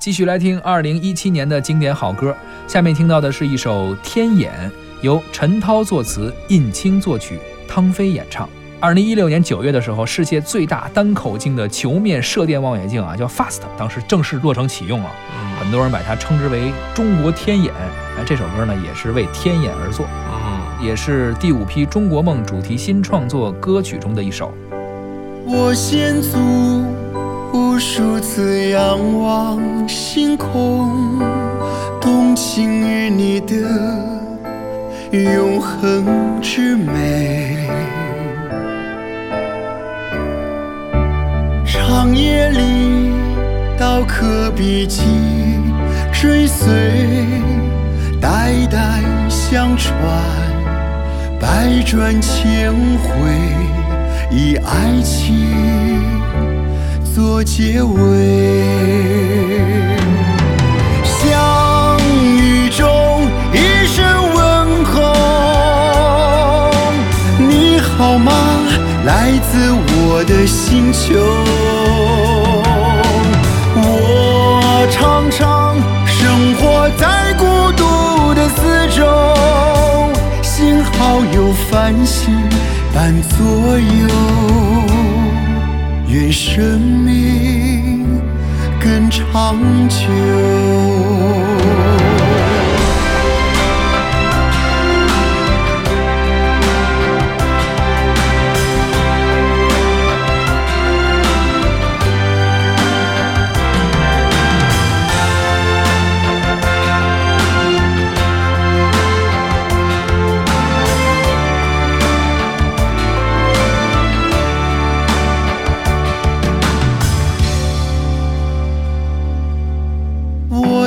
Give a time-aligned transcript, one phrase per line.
[0.00, 2.34] 继续来听二零一七年的经典好歌。
[2.66, 4.50] 下面听到的是一首《天眼》，
[5.02, 7.38] 由陈涛作词，印青作曲，
[7.68, 8.48] 汤飞演唱。
[8.80, 15.10] 二零一六年九月的时候，世界最大单口径的球面射电望远镜啊，叫 FAST，当时正式落成启用了。
[15.60, 17.70] 很多人把它称之为中国天眼。
[18.18, 20.06] 哎，这首歌呢，也是为天眼而作，
[20.82, 24.50] 也是第五批中国梦主题新创作歌曲中的一首。
[25.44, 26.38] 我先祖。
[27.52, 29.58] 无数次仰望
[29.88, 31.18] 星空，
[32.00, 33.56] 动情于你的
[35.10, 37.66] 永恒之美。
[41.64, 43.10] 长夜里，
[43.76, 45.02] 刀刻笔迹，
[46.12, 46.68] 追随，
[48.20, 49.92] 代代相传，
[51.40, 53.30] 百转千回，
[54.30, 56.19] 以爱情。
[57.14, 57.98] 做结尾，
[61.02, 61.98] 相
[62.36, 66.70] 遇中一声问候，
[67.38, 68.32] 你好吗？
[69.04, 71.18] 来自我的星球。
[73.74, 79.04] 我常常生活在孤独的四周，
[80.42, 82.32] 幸好有繁星
[82.94, 83.36] 伴左
[83.78, 84.08] 右。
[86.12, 88.04] 愿生命
[88.80, 89.56] 更长
[89.88, 90.59] 久。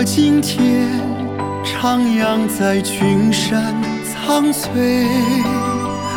[0.06, 0.90] 今天
[1.64, 3.74] 徜徉在群山
[4.04, 5.08] 苍翠，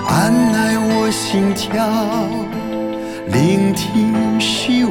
[0.08, 1.86] 按捺我心跳，
[3.28, 4.90] 聆听细微。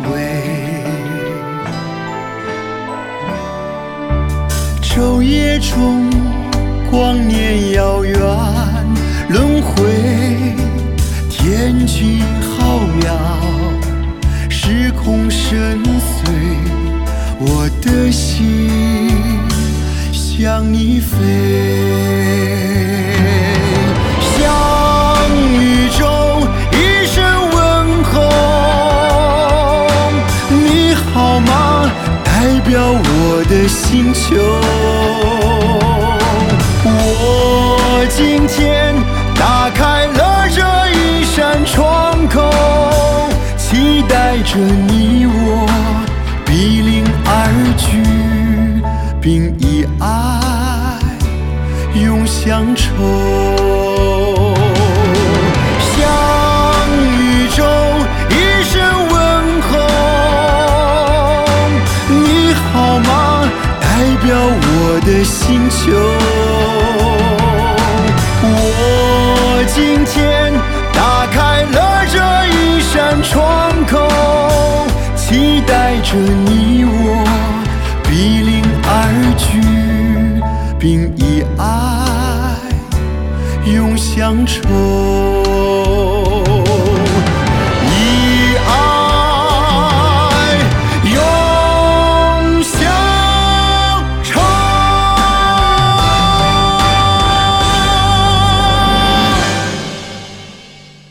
[4.82, 6.10] 昼夜中，
[6.90, 8.18] 光年遥远，
[9.28, 9.76] 轮回
[11.30, 13.12] 天际浩渺，
[14.50, 16.24] 时空深邃。
[17.38, 18.55] 我的心
[20.46, 21.18] 向你飞，
[24.22, 24.32] 向
[25.60, 26.06] 宇宙
[26.72, 27.18] 一声
[27.50, 27.58] 问
[28.04, 28.14] 候，
[30.52, 31.90] 你好吗？
[32.24, 34.36] 代表我的星球。
[36.84, 38.94] 我今天
[39.34, 42.54] 打开了这一扇窗口，
[43.58, 45.66] 期待着你我
[46.46, 47.04] 比邻。
[47.28, 48.04] 而居，
[49.20, 49.52] 并
[52.46, 52.86] 乡愁，
[55.80, 55.98] 向
[57.18, 57.64] 宇宙
[58.30, 58.34] 一
[58.64, 58.74] 声
[59.10, 59.18] 问
[59.64, 59.74] 候，
[62.08, 63.50] 你好吗？
[63.82, 63.88] 代
[64.24, 64.70] 表我
[65.04, 65.82] 的星球。
[68.44, 68.46] 我
[69.74, 70.54] 今天
[70.94, 72.16] 打开了这
[72.54, 73.98] 一扇窗口，
[75.16, 77.26] 期待着你我。
[78.04, 78.94] 比邻而
[79.36, 79.50] 居，
[80.78, 81.12] 并
[84.26, 85.25] 当初。